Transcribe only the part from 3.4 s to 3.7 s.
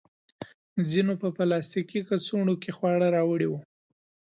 وو.